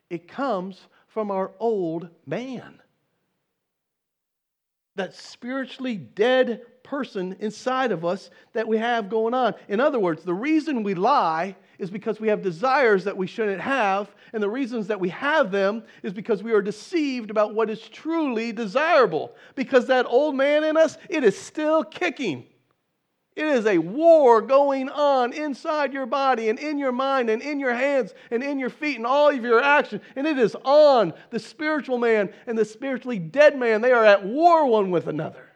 [0.09, 2.81] It comes from our old man.
[4.95, 9.55] That spiritually dead person inside of us that we have going on.
[9.67, 13.61] In other words, the reason we lie is because we have desires that we shouldn't
[13.61, 17.69] have, and the reasons that we have them is because we are deceived about what
[17.69, 19.33] is truly desirable.
[19.55, 22.45] Because that old man in us, it is still kicking.
[23.35, 27.59] It is a war going on inside your body and in your mind and in
[27.59, 30.03] your hands and in your feet and all of your actions.
[30.15, 33.81] And it is on the spiritual man and the spiritually dead man.
[33.81, 35.49] They are at war one with another.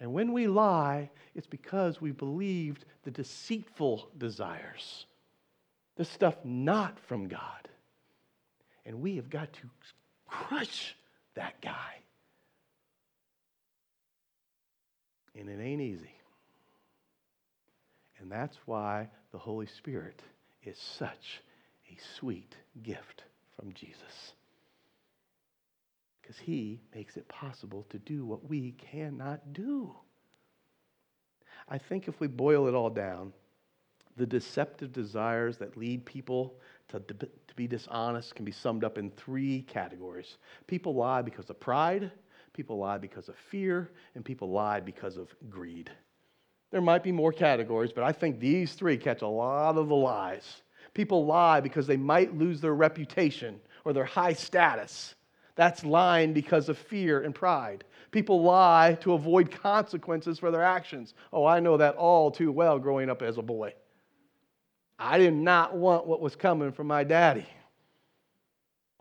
[0.00, 5.04] And when we lie, it's because we believed the deceitful desires,
[5.96, 7.68] the stuff not from God.
[8.86, 9.70] And we have got to
[10.26, 10.96] crush
[11.34, 12.00] that guy.
[15.38, 16.14] And it ain't easy.
[18.18, 20.22] And that's why the Holy Spirit
[20.64, 21.42] is such
[21.90, 23.24] a sweet gift
[23.58, 24.32] from Jesus
[26.30, 29.92] because He makes it possible to do what we cannot do.
[31.68, 33.32] I think if we boil it all down,
[34.16, 36.54] the deceptive desires that lead people
[36.90, 40.36] to, to be dishonest can be summed up in three categories.
[40.68, 42.12] People lie because of pride,
[42.52, 45.90] people lie because of fear, and people lie because of greed.
[46.70, 49.96] There might be more categories, but I think these three catch a lot of the
[49.96, 50.62] lies.
[50.94, 55.16] People lie because they might lose their reputation or their high status.
[55.56, 57.84] That's lying because of fear and pride.
[58.10, 61.14] People lie to avoid consequences for their actions.
[61.32, 63.74] Oh, I know that all too well growing up as a boy.
[64.98, 67.46] I did not want what was coming from my daddy.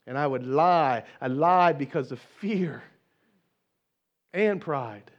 [0.07, 1.03] And I would lie.
[1.21, 2.81] I lied because of fear
[4.33, 5.11] and pride.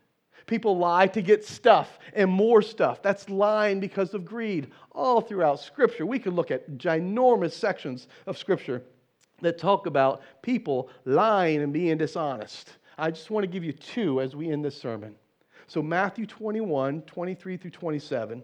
[0.46, 3.02] People lie to get stuff and more stuff.
[3.02, 4.72] That's lying because of greed.
[4.92, 8.82] All throughout Scripture, we could look at ginormous sections of Scripture
[9.42, 12.76] that talk about people lying and being dishonest.
[12.98, 15.14] I just want to give you two as we end this sermon.
[15.66, 18.42] So, Matthew 21, 23 through 27.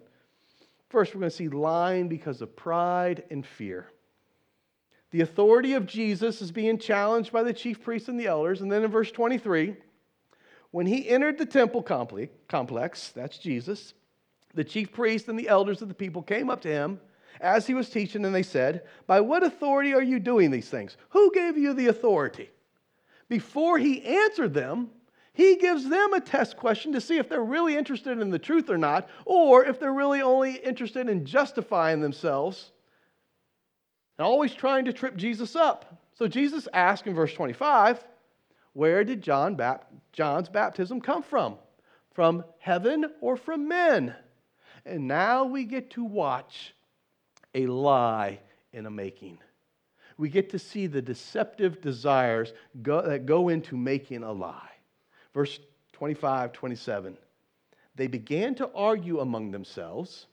[0.89, 3.91] First, we're going to see lying because of pride and fear.
[5.11, 8.61] The authority of Jesus is being challenged by the chief priests and the elders.
[8.61, 9.77] And then in verse 23,
[10.71, 13.95] when he entered the temple complex, that's Jesus,
[14.55, 17.01] the chief priests and the elders of the people came up to him
[17.41, 20.97] as he was teaching, and they said, By what authority are you doing these things?
[21.11, 22.51] Who gave you the authority?
[23.29, 24.91] Before he answered them,
[25.33, 28.71] he gives them a test question to see if they're really interested in the truth
[28.71, 32.73] or not, or if they're really only interested in justifying themselves
[34.17, 36.01] and always trying to trip Jesus up.
[36.15, 38.03] So Jesus asked in verse 25,
[38.73, 39.61] Where did John
[40.13, 41.57] John's baptism come from?
[42.15, 44.15] From heaven or from men?
[44.87, 46.73] And now we get to watch
[47.57, 48.39] a lie
[48.73, 49.39] in a making.
[50.19, 54.71] We get to see the deceptive desires go, that go into making a lie.
[55.35, 55.59] Verse
[55.93, 57.17] 25, 27.
[57.95, 60.27] They began to argue among themselves.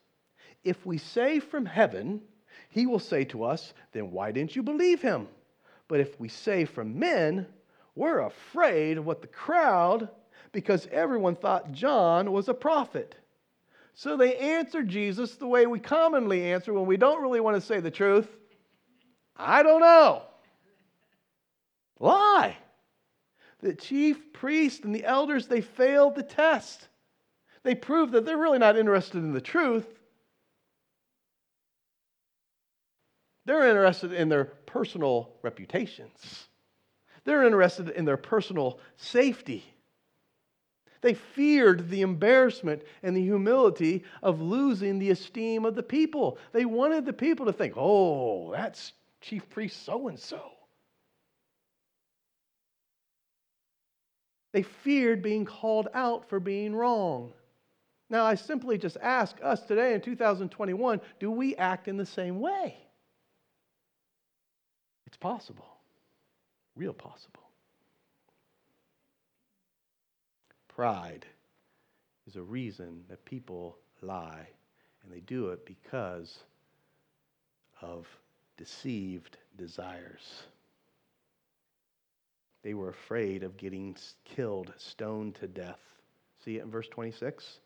[0.63, 2.21] If we say from heaven,
[2.69, 5.27] he will say to us, then why didn't you believe him?
[5.87, 7.47] But if we say from men,
[7.95, 10.09] we're afraid of what the crowd,
[10.51, 13.15] because everyone thought John was a prophet.
[13.93, 17.61] So they answered Jesus the way we commonly answer when we don't really want to
[17.61, 18.27] say the truth
[19.35, 20.23] I don't know.
[21.99, 22.57] Lie.
[23.61, 26.87] The chief priest and the elders, they failed the test.
[27.63, 29.87] They proved that they're really not interested in the truth.
[33.45, 36.47] They're interested in their personal reputations.
[37.23, 39.63] They're interested in their personal safety.
[41.03, 46.37] They feared the embarrassment and the humility of losing the esteem of the people.
[46.53, 50.41] They wanted the people to think, oh, that's chief priest so and so.
[54.53, 57.33] They feared being called out for being wrong.
[58.09, 62.39] Now, I simply just ask us today in 2021 do we act in the same
[62.39, 62.77] way?
[65.05, 65.67] It's possible,
[66.77, 67.42] real possible.
[70.75, 71.25] Pride
[72.25, 74.47] is a reason that people lie,
[75.03, 76.39] and they do it because
[77.81, 78.07] of
[78.57, 80.43] deceived desires.
[82.63, 85.81] They were afraid of getting killed, stoned to death.
[86.43, 87.59] See it in verse 26?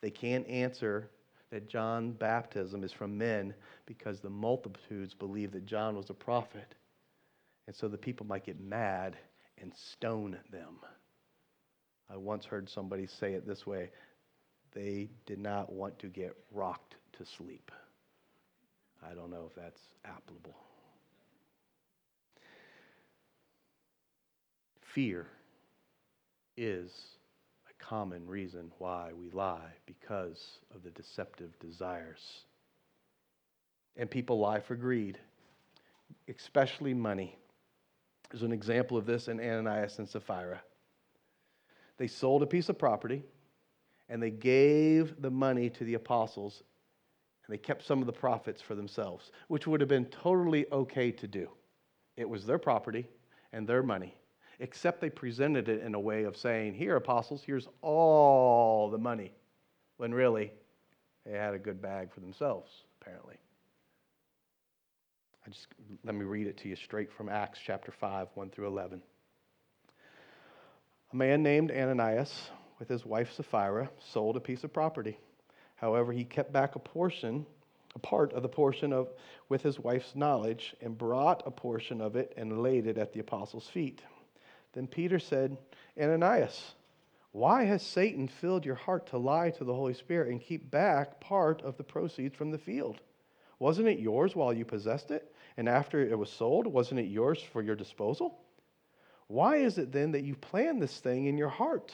[0.00, 1.08] They can't answer
[1.50, 3.54] that John baptism is from men
[3.86, 6.74] because the multitudes believe that John was a prophet.
[7.66, 9.16] And so the people might get mad
[9.60, 10.78] and stone them.
[12.10, 13.90] I once heard somebody say it this way
[14.74, 17.70] they did not want to get rocked to sleep.
[19.04, 20.56] I don't know if that's applicable.
[24.80, 25.26] Fear
[26.56, 26.92] is
[27.68, 32.44] a common reason why we lie because of the deceptive desires.
[33.96, 35.18] And people lie for greed,
[36.28, 37.36] especially money.
[38.30, 40.60] There's an example of this in Ananias and Sapphira.
[41.98, 43.22] They sold a piece of property
[44.08, 46.62] and they gave the money to the apostles
[47.46, 51.10] and they kept some of the profits for themselves, which would have been totally okay
[51.12, 51.50] to do.
[52.16, 53.08] It was their property
[53.52, 54.16] and their money
[54.62, 59.32] except they presented it in a way of saying, Here, apostles, here's all the money,
[59.96, 60.52] when really
[61.26, 62.70] they had a good bag for themselves,
[63.00, 63.36] apparently.
[65.44, 65.66] I just
[66.04, 69.02] let me read it to you straight from Acts chapter 5, 1 through 11.
[71.12, 72.48] A man named Ananias,
[72.78, 75.18] with his wife Sapphira, sold a piece of property.
[75.76, 77.44] However, he kept back a portion,
[77.94, 79.10] a part of the portion of
[79.50, 83.20] with his wife's knowledge, and brought a portion of it and laid it at the
[83.20, 84.00] apostles' feet.
[84.72, 85.58] Then Peter said,
[86.00, 86.72] Ananias,
[87.32, 91.20] why has Satan filled your heart to lie to the Holy Spirit and keep back
[91.20, 93.02] part of the proceeds from the field?
[93.58, 95.30] Wasn't it yours while you possessed it?
[95.58, 98.41] And after it was sold, wasn't it yours for your disposal?
[99.28, 101.92] Why is it then that you plan this thing in your heart?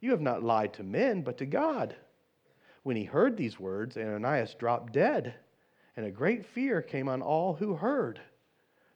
[0.00, 1.94] You have not lied to men, but to God.
[2.82, 5.34] When he heard these words, Ananias dropped dead,
[5.96, 8.20] and a great fear came on all who heard.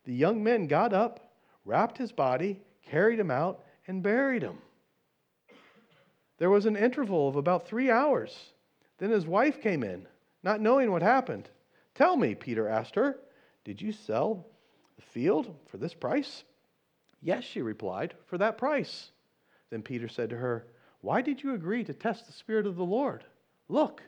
[0.04, 1.20] The young men got up,
[1.64, 4.58] wrapped his body, carried him out, and buried him.
[6.38, 8.36] There was an interval of about three hours.
[8.98, 10.06] Then his wife came in,
[10.42, 11.48] not knowing what happened.
[11.94, 13.18] Tell me, Peter asked her,
[13.64, 14.46] did you sell
[14.96, 16.44] the field for this price?
[17.26, 19.10] Yes, she replied, for that price.
[19.70, 20.68] Then Peter said to her,
[21.00, 23.24] Why did you agree to test the Spirit of the Lord?
[23.68, 24.00] Look,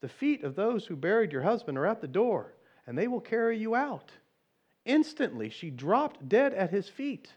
[0.00, 2.54] the feet of those who buried your husband are at the door,
[2.88, 4.10] and they will carry you out.
[4.84, 7.32] Instantly she dropped dead at his feet.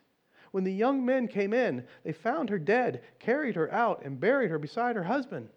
[0.50, 4.50] When the young men came in, they found her dead, carried her out, and buried
[4.50, 5.50] her beside her husband.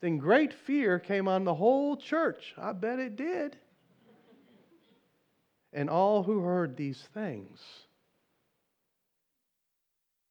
[0.00, 2.52] Then great fear came on the whole church.
[2.58, 3.56] I bet it did.
[5.72, 7.85] And all who heard these things.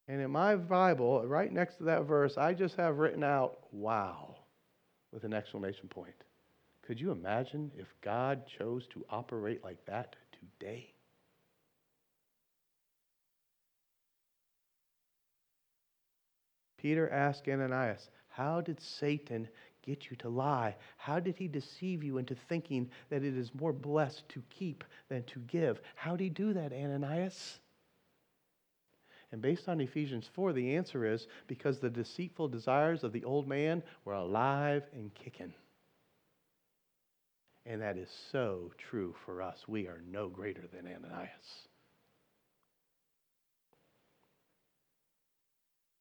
[0.07, 4.35] And in my Bible, right next to that verse, I just have written out, wow,
[5.11, 6.13] with an exclamation point.
[6.83, 10.93] Could you imagine if God chose to operate like that today?
[16.77, 19.47] Peter asked Ananias, How did Satan
[19.81, 20.75] get you to lie?
[20.97, 25.23] How did he deceive you into thinking that it is more blessed to keep than
[25.23, 25.81] to give?
[25.95, 27.59] How did he do that, Ananias?
[29.35, 33.49] And based on Ephesians 4, the answer is because the deceitful desires of the old
[33.49, 35.53] man were alive and kicking.
[37.65, 39.65] And that is so true for us.
[39.67, 41.67] We are no greater than Ananias.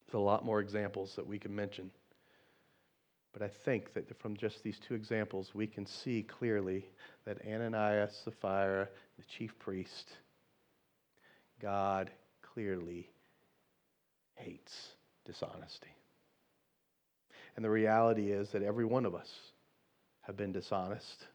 [0.07, 1.91] There's a lot more examples that we can mention.
[3.33, 6.87] But I think that from just these two examples, we can see clearly
[7.25, 10.19] that Ananias, Sapphira, the chief priest,
[11.61, 12.13] God
[12.43, 13.09] clearly
[14.35, 14.73] hates
[15.25, 15.95] dishonesty.
[17.57, 19.31] And the reality is that every one of us
[20.23, 21.27] have been dishonest.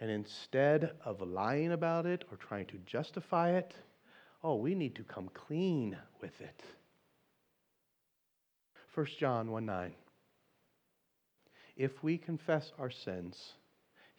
[0.00, 3.74] And instead of lying about it or trying to justify it,
[4.42, 6.62] oh, we need to come clean with it.
[8.94, 9.92] 1 John 1 9.
[11.76, 13.36] If we confess our sins,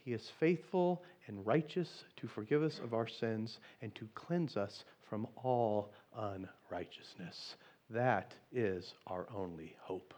[0.03, 4.83] he is faithful and righteous to forgive us of our sins and to cleanse us
[5.09, 7.55] from all unrighteousness.
[7.89, 10.13] That is our only hope.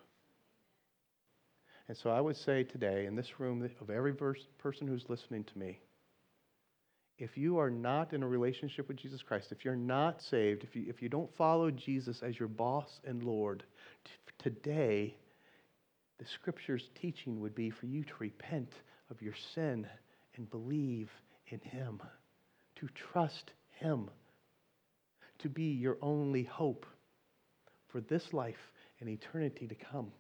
[1.88, 5.58] And so I would say today, in this room, of every person who's listening to
[5.58, 5.80] me,
[7.18, 10.76] if you are not in a relationship with Jesus Christ, if you're not saved, if
[10.76, 13.64] you, if you don't follow Jesus as your boss and Lord,
[14.06, 15.16] t- today,
[16.20, 18.72] the scripture's teaching would be for you to repent
[19.10, 19.88] of your sin
[20.36, 21.10] and believe
[21.48, 22.02] in Him,
[22.76, 24.10] to trust Him,
[25.40, 26.86] to be your only hope
[27.98, 30.12] for this life and eternity to come.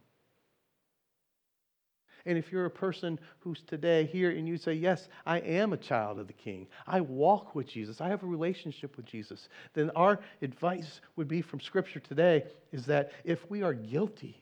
[2.25, 5.77] And if you're a person who's today here and you say, Yes, I am a
[5.77, 9.91] child of the King, I walk with Jesus, I have a relationship with Jesus, then
[9.91, 14.41] our advice would be from Scripture today is that if we are guilty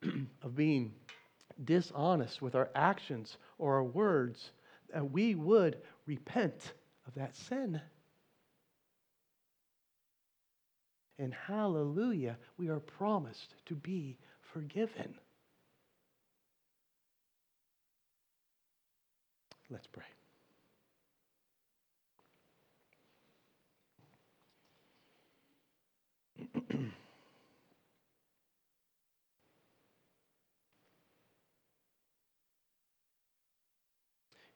[0.42, 0.94] of being
[1.64, 4.52] dishonest with our actions or our words,
[4.94, 6.74] that we would repent
[7.08, 7.80] of that sin.
[11.18, 14.18] And hallelujah, we are promised to be
[14.52, 15.14] forgiven.
[19.70, 20.04] Let's pray.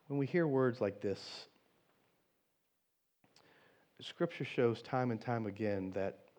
[0.07, 1.19] when we hear words like this,
[4.03, 6.30] Scripture shows time and time again that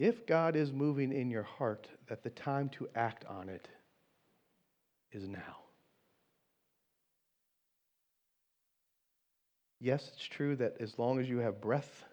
[0.00, 3.68] if God is moving in your heart, that the time to act on it
[5.12, 5.58] is now.
[9.78, 12.04] Yes, it's true that as long as you have breath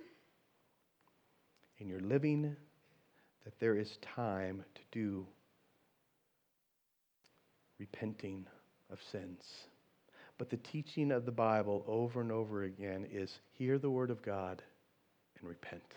[1.79, 2.57] and you're living,
[3.45, 5.25] that there is time to do
[7.79, 8.45] repenting
[8.91, 9.45] of sins.
[10.37, 14.21] But the teaching of the Bible over and over again is hear the word of
[14.21, 14.61] God
[15.39, 15.93] and repent.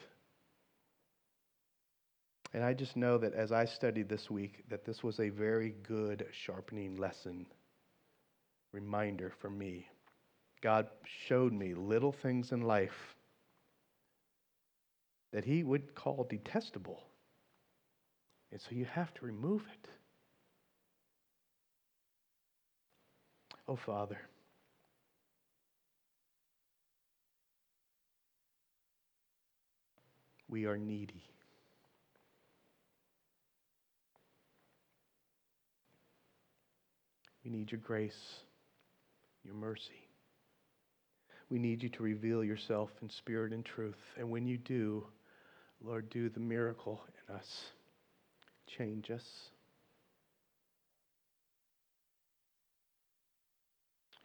[2.53, 5.75] And I just know that as I studied this week, that this was a very
[5.85, 7.47] good sharpening lesson,
[8.73, 9.87] reminder for me.
[10.61, 10.89] God
[11.27, 13.15] showed me little things in life
[15.33, 17.05] that He would call detestable.
[18.51, 19.89] And so you have to remove it.
[23.69, 24.19] Oh, Father.
[30.49, 31.30] We are needy.
[37.51, 38.39] We need your grace,
[39.45, 40.07] your mercy.
[41.51, 43.99] We need you to reveal yourself in spirit and truth.
[44.17, 45.05] And when you do,
[45.83, 47.47] Lord, do the miracle in us.
[48.79, 49.25] Change us.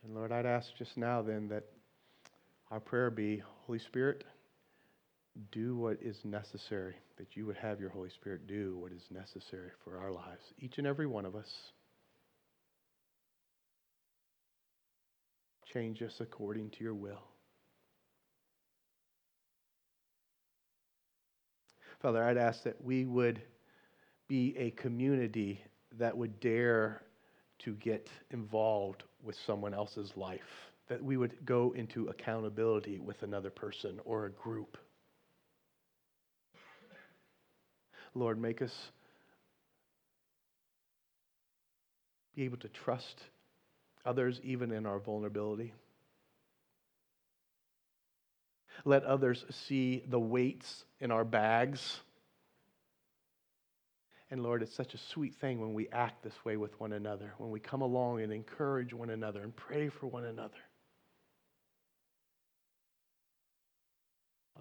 [0.04, 1.64] And Lord, I'd ask just now then that
[2.70, 4.24] our prayer be Holy Spirit,
[5.52, 9.72] do what is necessary, that you would have your Holy Spirit do what is necessary
[9.84, 11.50] for our lives, each and every one of us.
[15.74, 17.24] Change us according to your will.
[22.02, 23.42] Father, I'd ask that we would
[24.28, 25.60] be a community
[25.98, 27.02] that would dare
[27.60, 33.50] to get involved with someone else's life, that we would go into accountability with another
[33.50, 34.78] person or a group.
[38.14, 38.74] Lord, make us
[42.36, 43.22] be able to trust
[44.06, 45.74] others even in our vulnerability.
[48.84, 52.00] Let others see the weights in our bags.
[54.30, 57.34] And Lord, it's such a sweet thing when we act this way with one another,
[57.38, 60.54] when we come along and encourage one another and pray for one another.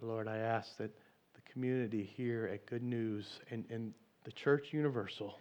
[0.00, 0.90] Lord, I ask that
[1.34, 5.38] the community here at Good News and, and the Church Universal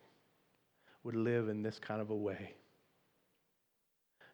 [1.03, 2.53] would live in this kind of a way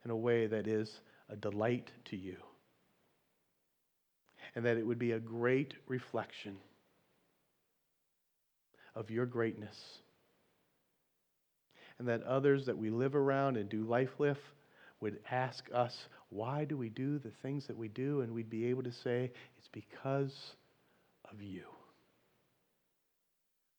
[0.05, 2.37] in a way that is a delight to you.
[4.55, 6.57] And that it would be a great reflection
[8.95, 9.77] of your greatness.
[11.99, 14.39] And that others that we live around and do life with
[15.01, 18.21] would ask us, why do we do the things that we do?
[18.21, 20.35] And we'd be able to say, it's because
[21.31, 21.63] of you.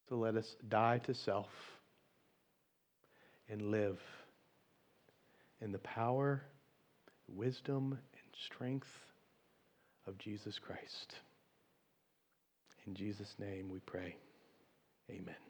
[0.09, 1.49] So let us die to self
[3.49, 3.99] and live
[5.61, 6.43] in the power,
[7.29, 8.89] wisdom, and strength
[10.07, 11.15] of Jesus Christ.
[12.87, 14.17] In Jesus' name we pray.
[15.11, 15.50] Amen.